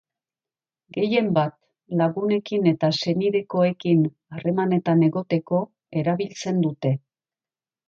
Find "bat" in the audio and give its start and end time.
1.35-1.53